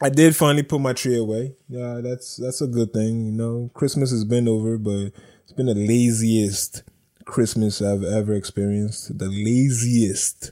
[0.00, 1.56] I did finally put my tree away.
[1.68, 3.26] Yeah, that's that's a good thing.
[3.26, 5.12] You know, Christmas has been over, but
[5.42, 6.82] it's been the laziest
[7.28, 9.18] Christmas I've ever experienced.
[9.18, 10.50] The laziest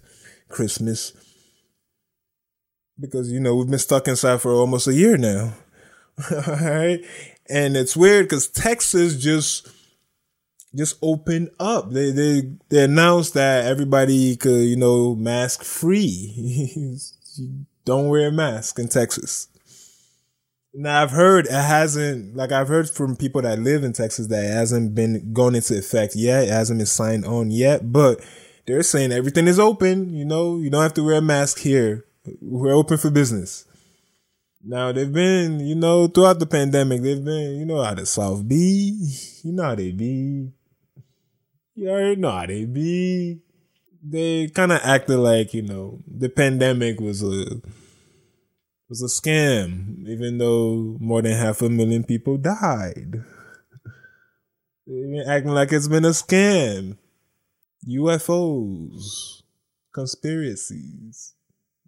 [0.48, 1.14] Christmas.
[3.00, 5.54] Because, you know, we've been stuck inside for almost a year now.
[6.30, 7.00] All right.
[7.48, 9.68] And it's weird because Texas just
[10.74, 11.90] just opened up.
[11.90, 16.98] They they they announced that everybody could, you know, mask free.
[17.84, 19.48] don't wear a mask in Texas.
[20.78, 24.44] Now I've heard it hasn't like I've heard from people that live in Texas that
[24.44, 26.44] it hasn't been gone into effect yet.
[26.44, 28.20] It hasn't been signed on yet, but
[28.66, 30.14] they're saying everything is open.
[30.14, 32.04] You know, you don't have to wear a mask here.
[32.42, 33.64] We're open for business.
[34.62, 38.46] Now they've been, you know, throughout the pandemic, they've been, you know how the South
[38.46, 38.92] be,
[39.44, 40.52] you know how they be.
[41.74, 43.40] You already know how they be.
[44.02, 47.62] They kind of acted like, you know, the pandemic was a
[48.88, 53.24] was a scam, even though more than half a million people died.
[55.26, 56.96] Acting like it's been a scam.
[57.88, 59.42] UFOs,
[59.92, 61.34] conspiracies.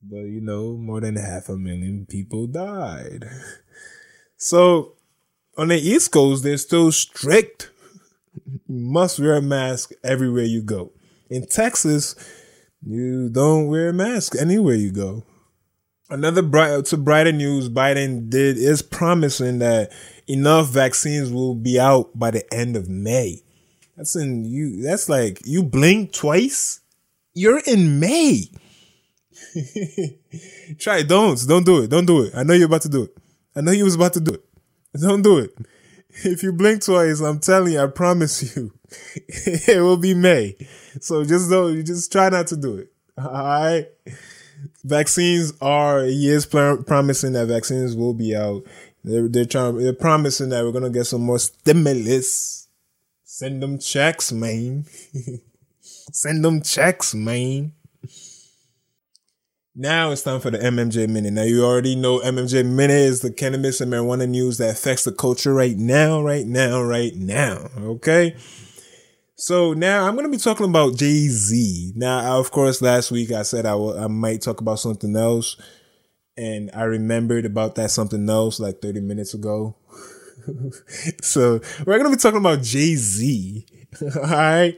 [0.02, 3.24] But you know, more than half a million people died.
[4.37, 4.94] So
[5.56, 7.70] on the East Coast, they're still strict.
[8.46, 10.92] You must wear a mask everywhere you go.
[11.28, 12.14] In Texas,
[12.87, 15.24] you don't wear a mask anywhere you go.
[16.10, 19.92] Another bright uh, to brighter news, Biden did is promising that
[20.26, 23.42] enough vaccines will be out by the end of May.
[23.96, 24.82] That's in you.
[24.82, 26.80] That's like you blink twice.
[27.34, 28.44] You're in May.
[30.78, 31.02] Try.
[31.02, 31.38] Don't.
[31.46, 31.90] Don't do it.
[31.90, 32.32] Don't do it.
[32.34, 33.14] I know you're about to do it.
[33.54, 34.44] I know you was about to do it.
[34.98, 35.54] Don't do it.
[36.24, 38.72] If you blink twice, I'm telling you, I promise you,
[39.28, 40.56] it will be May.
[41.00, 42.92] So just don't, you just try not to do it.
[43.16, 43.86] All right.
[44.84, 48.62] Vaccines are, he is pl- promising that vaccines will be out.
[49.04, 52.68] They're, they're trying, they're promising that we're to get some more stimulus.
[53.24, 54.86] Send them checks, man.
[55.80, 57.72] Send them checks, man.
[59.80, 61.34] Now it's time for the MMJ Minute.
[61.34, 65.12] Now you already know MMJ Minute is the cannabis and marijuana news that affects the
[65.12, 67.70] culture right now, right now, right now.
[67.78, 68.34] Okay.
[69.40, 71.92] So now I'm going to be talking about Jay Z.
[71.94, 75.57] Now, of course, last week I said I, I might talk about something else.
[76.37, 79.77] And I remembered about that something else like 30 minutes ago.
[81.22, 83.64] so we're going to be talking about Jay Z.
[84.16, 84.77] All right.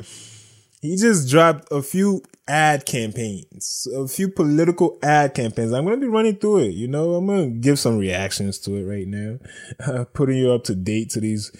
[0.82, 5.72] He just dropped a few ad campaigns, a few political ad campaigns.
[5.72, 6.74] I'm going to be running through it.
[6.74, 10.64] You know, I'm going to give some reactions to it right now, putting you up
[10.64, 11.50] to date to these.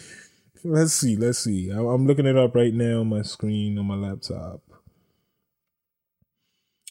[0.65, 1.17] Let's see.
[1.17, 1.71] Let's see.
[1.71, 4.61] I'm looking it up right now on my screen on my laptop.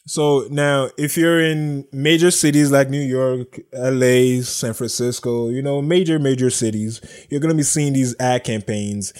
[0.06, 5.80] So now, if you're in major cities like New York, LA, San Francisco, you know,
[5.80, 9.12] major, major cities, you're going to be seeing these ad campaigns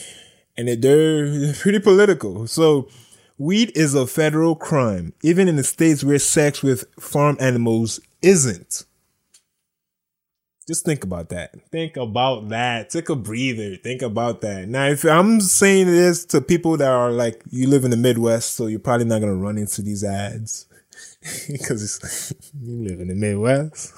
[0.56, 2.46] and they're pretty political.
[2.46, 2.88] So
[3.38, 8.84] weed is a federal crime, even in the states where sex with farm animals isn't.
[10.66, 11.54] Just think about that.
[11.70, 12.90] Think about that.
[12.90, 13.76] Take a breather.
[13.76, 14.68] Think about that.
[14.68, 18.54] Now, if I'm saying this to people that are like, you live in the Midwest,
[18.54, 20.66] so you're probably not going to run into these ads
[21.48, 23.92] because you live in the Midwest.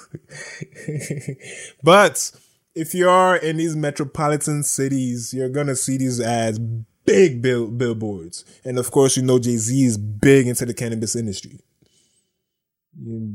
[1.83, 2.33] but
[2.75, 6.59] if you are in these metropolitan cities, you're going to see these ads,
[7.05, 8.45] big bill- billboards.
[8.65, 11.61] And of course, you know, Jay Z is big into the cannabis industry.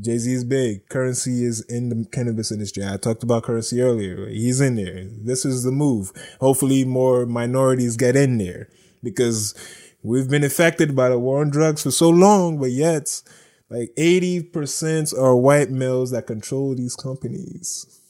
[0.00, 0.88] Jay Z is big.
[0.88, 2.84] Curren$y is in the cannabis industry.
[2.86, 4.28] I talked about Curren$y earlier.
[4.28, 5.04] He's in there.
[5.04, 6.12] This is the move.
[6.40, 8.68] Hopefully, more minorities get in there
[9.02, 9.54] because
[10.02, 13.20] we've been affected by the war on drugs for so long, but yet,
[13.68, 18.00] like 80% are white males that control these companies.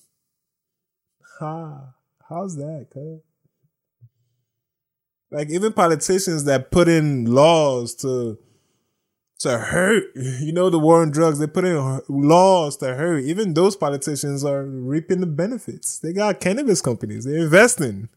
[1.40, 1.94] Ha.
[2.28, 3.20] How's that, cuz?
[5.30, 8.38] Like, even politicians that put in laws to
[9.38, 10.04] to hurt.
[10.40, 13.24] You know, the war on drugs, they put in laws to hurt.
[13.24, 15.98] Even those politicians are reaping the benefits.
[15.98, 18.08] They got cannabis companies, they're investing.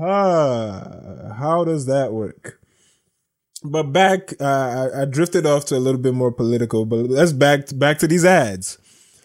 [0.00, 2.60] Ah, how does that work?
[3.64, 7.32] But back, uh, I, I drifted off to a little bit more political, but let's
[7.32, 8.78] back, back to these ads.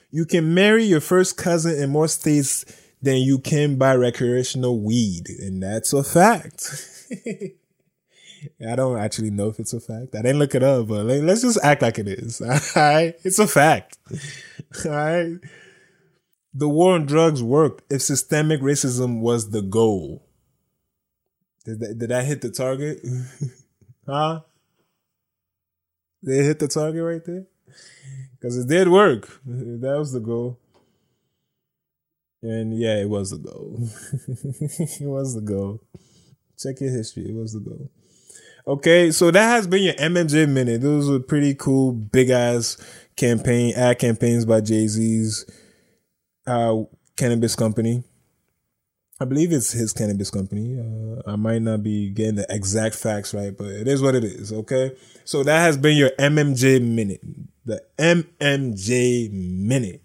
[0.10, 2.66] You can marry your first cousin in more states
[3.02, 5.30] than you can buy recreational weed.
[5.30, 6.90] And that's a fact.
[8.70, 10.16] I don't actually know if it's a fact.
[10.16, 12.42] I didn't look it up, but let's just act like it is.
[12.42, 13.16] All right.
[13.24, 13.98] It's a fact.
[14.86, 15.40] All right.
[16.54, 20.24] The war on drugs worked if systemic racism was the goal.
[21.66, 23.00] Did that, did that hit the target?
[24.08, 24.42] huh?
[26.24, 27.46] Did it hit the target right there?
[28.40, 29.42] Because it did work.
[29.46, 30.60] That was the goal.
[32.42, 33.78] And yeah, it was the goal.
[33.80, 35.82] it was the goal.
[36.60, 37.30] Check your history.
[37.30, 37.90] It was the goal.
[38.66, 40.82] Okay, so that has been your MMJ minute.
[40.82, 42.78] Those were pretty cool, big ass
[43.18, 45.46] campaign ad campaigns by Jay Z's
[46.48, 46.84] uh,
[47.18, 48.04] cannabis company.
[49.20, 50.80] I believe it's his cannabis company.
[50.80, 54.24] Uh, I might not be getting the exact facts right, but it is what it
[54.24, 54.54] is.
[54.54, 54.96] Okay,
[55.26, 57.22] so that has been your MMJ minute.
[57.66, 60.02] The MMJ minute.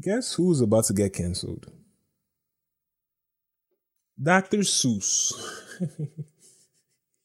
[0.00, 1.72] Guess who's about to get canceled?
[4.22, 4.58] Dr.
[4.58, 5.32] Seuss.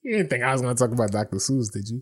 [0.03, 1.37] You didn't think I was gonna talk about Dr.
[1.37, 2.01] Seuss, did you?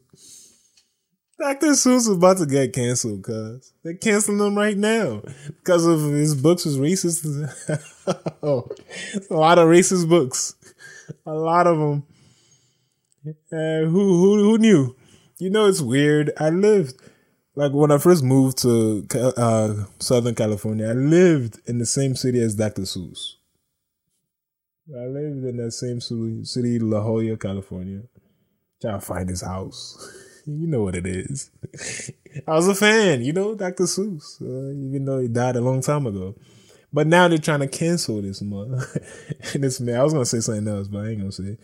[1.40, 1.68] Dr.
[1.68, 6.36] Seuss is about to get canceled, cuz they're canceling him right now because of his
[6.36, 7.24] books was racist.
[8.44, 8.70] oh,
[9.30, 10.56] a lot of racist books,
[11.26, 12.04] a lot of them.
[13.52, 14.96] Uh, who who who knew?
[15.38, 16.32] You know, it's weird.
[16.38, 17.02] I lived
[17.56, 20.90] like when I first moved to uh, Southern California.
[20.90, 22.84] I lived in the same city as Dr.
[22.84, 23.36] Seuss.
[24.96, 28.02] I lived in that same city, La Jolla, California.
[28.82, 30.42] Trying to find his house.
[30.46, 31.52] you know what it is.
[32.48, 33.84] I was a fan, you know, Dr.
[33.84, 36.36] Seuss, uh, even though he died a long time ago.
[36.92, 38.82] But now they're trying to cancel this man.
[39.54, 41.58] this man, I was gonna say something else, but I ain't gonna say.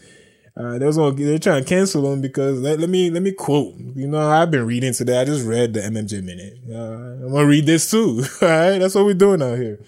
[0.55, 3.31] Uh, they was gonna, they're trying to cancel him because let, let, me let me
[3.31, 3.75] quote.
[3.95, 5.19] You know, I've been reading today.
[5.19, 6.59] I just read the MMJ minute.
[6.69, 8.23] Uh, I'm gonna read this too.
[8.41, 9.79] All right, that's what we're doing out here.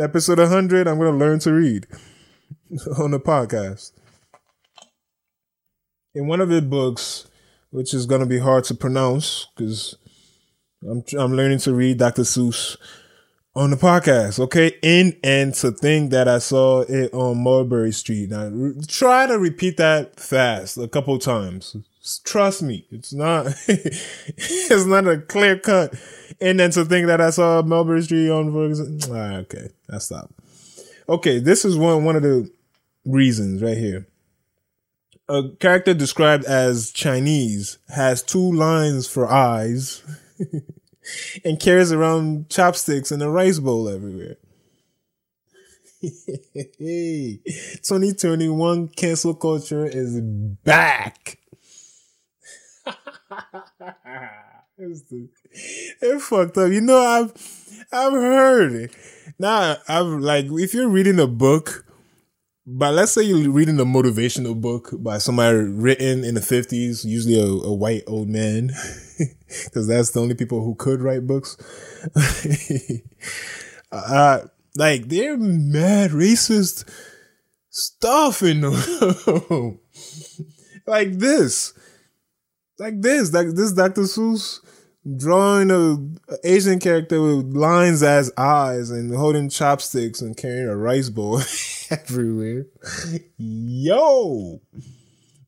[0.00, 0.88] Episode 100.
[0.88, 1.86] I'm gonna learn to read.
[2.98, 3.92] on the podcast.
[6.14, 7.28] In one of his books,
[7.70, 9.96] which is going to be hard to pronounce because
[10.82, 12.22] I'm I'm learning to read Dr.
[12.22, 12.76] Seuss
[13.54, 14.40] on the podcast.
[14.40, 18.30] Okay, in and to think that I saw it on Mulberry Street.
[18.30, 18.50] Now
[18.88, 21.76] try to repeat that fast a couple times.
[22.24, 25.94] Trust me, it's not it's not a clear cut.
[26.40, 28.48] And then to think that I saw Mulberry Street on
[29.10, 30.32] ah, okay, I stop.
[31.08, 32.50] Okay, this is one one of the
[33.06, 34.06] reasons right here.
[35.28, 40.02] A character described as Chinese has two lines for eyes
[41.44, 44.36] and carries around chopsticks and a rice bowl everywhere.
[46.00, 47.40] hey,
[47.82, 51.38] 2021 cancel culture is back.
[54.78, 56.70] it's fucked up.
[56.70, 57.32] You know, I've
[57.90, 58.92] I've heard it.
[59.38, 61.85] Now I've like if you're reading a book
[62.66, 67.38] but let's say you're reading a motivational book by somebody written in the 50s, usually
[67.38, 68.72] a, a white old man,
[69.64, 71.56] because that's the only people who could write books.
[73.92, 74.40] uh,
[74.74, 76.90] like, they're mad racist
[77.70, 78.74] stuff in them.
[80.86, 81.72] like this.
[82.80, 83.32] Like this.
[83.32, 84.02] Like this Dr.
[84.02, 84.58] Seuss
[85.14, 85.96] drawing a,
[86.44, 91.40] Asian character with lines as eyes and holding chopsticks and carrying a rice bowl
[91.90, 92.66] everywhere.
[93.36, 94.60] Yo!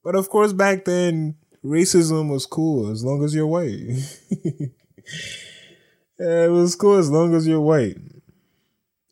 [0.05, 3.99] But of course, back then, racism was cool as long as you're white.
[6.19, 7.97] Yeah, it was cool as long as you're white.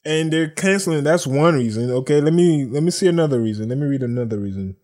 [0.05, 1.05] And they're canceling.
[1.05, 1.91] That's one reason.
[1.91, 3.69] Okay, let me let me see another reason.
[3.69, 4.77] Let me read another reason.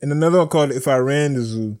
[0.00, 1.78] And another one called "If I Ran the Zoo."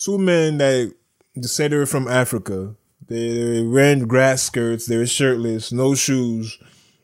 [0.00, 0.94] Two men that
[1.36, 2.74] they from Africa.
[3.06, 4.86] They, ran grass skirts.
[4.86, 6.58] They were shirtless, no shoes,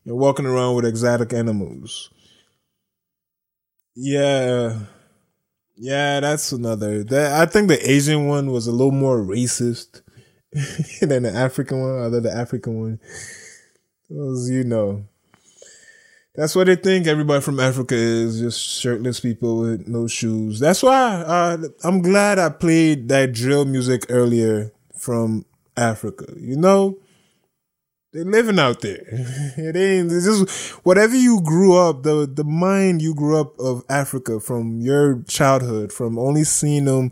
[0.04, 2.10] and walking around with exotic animals.
[3.94, 4.78] Yeah,
[5.76, 7.04] yeah, that's another.
[7.04, 10.02] That I think the Asian one was a little more racist
[11.00, 12.02] than the African one.
[12.02, 13.00] Other the African one
[14.08, 15.04] was, you know,
[16.36, 17.06] that's what they think.
[17.06, 20.60] Everybody from Africa is just shirtless people with no shoes.
[20.60, 26.26] That's why uh, I'm glad I played that drill music earlier from Africa.
[26.36, 26.98] You know,
[28.12, 29.02] they're living out there.
[29.58, 33.84] It ain't it's just whatever you grew up, the the mind you grew up of
[33.88, 37.10] Africa from your childhood, from only seeing them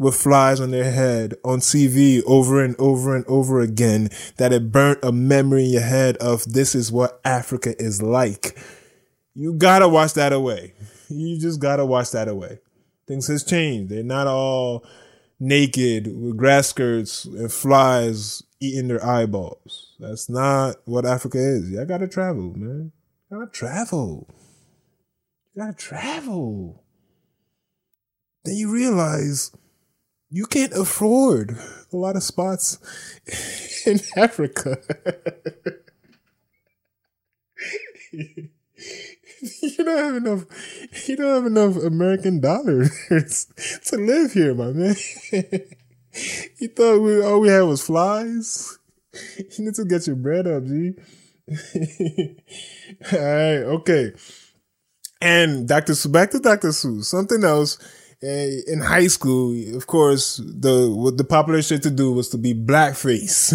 [0.00, 4.72] with flies on their head on TV over and over and over again, that it
[4.72, 8.58] burnt a memory in your head of this is what Africa is like.
[9.34, 10.72] You gotta wash that away.
[11.10, 12.60] You just gotta wash that away.
[13.06, 13.90] Things has changed.
[13.92, 14.86] They're not all
[15.38, 19.96] naked with grass skirts and flies eating their eyeballs.
[20.00, 21.70] That's not what Africa is.
[21.70, 22.92] Y'all gotta travel, man.
[23.30, 24.26] You gotta travel.
[25.54, 26.84] You gotta travel.
[28.46, 29.52] Then you realize
[30.30, 31.58] you can't afford
[31.92, 32.78] a lot of spots
[33.86, 34.78] in Africa.
[38.12, 38.50] you
[39.78, 40.44] don't have enough
[41.08, 42.90] you don't have enough American dollars
[43.86, 44.94] to live here, my man.
[45.32, 48.78] you thought we all we had was flies?
[49.36, 50.94] You need to get your bread up, G.
[53.12, 54.12] all right, okay.
[55.20, 55.94] And Dr.
[55.94, 56.68] Seuss, back to Dr.
[56.68, 57.06] Seuss.
[57.06, 57.76] Something else
[58.22, 62.36] Eh, in high school, of course, the what the popular shit to do was to
[62.36, 63.54] be blackface.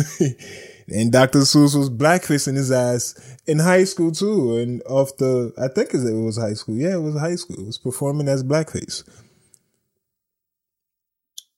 [0.87, 1.39] and Dr.
[1.39, 4.57] Seuss was blackface in his ass in high school too.
[4.57, 6.75] And off the, I think it was high school.
[6.75, 7.59] Yeah, it was high school.
[7.59, 9.07] It was performing as blackface.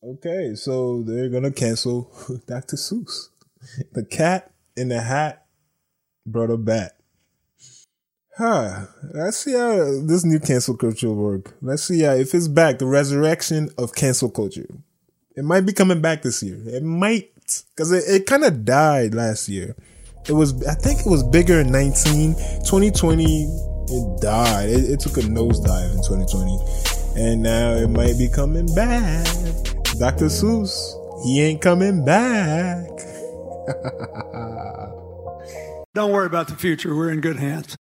[0.04, 2.12] Okay, so they're gonna cancel
[2.48, 2.76] Dr.
[2.76, 3.30] Seuss.
[3.94, 5.46] The cat in the hat
[6.26, 6.97] brought a bat.
[8.38, 8.86] Huh.
[9.14, 11.56] Let's see how this new cancel culture will work.
[11.60, 14.68] Let's see how if it's back, the resurrection of cancel culture.
[15.36, 16.60] It might be coming back this year.
[16.68, 17.32] It might,
[17.76, 19.76] because it, it kind of died last year.
[20.28, 22.36] It was, I think it was bigger in 19.
[22.66, 23.24] 2020,
[23.90, 24.70] it died.
[24.70, 26.60] It, it took a nosedive in 2020.
[27.20, 29.26] And now it might be coming back.
[29.98, 30.26] Dr.
[30.26, 32.88] Seuss, he ain't coming back.
[35.96, 36.96] Don't worry about the future.
[36.96, 37.78] We're in good hands.